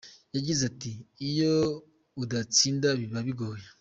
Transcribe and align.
Yagize 0.35 0.61
ati 0.71 0.91
“Iyo 1.29 1.53
udatsinda 2.23 2.87
biba 2.99 3.19
bigoye. 3.27 3.65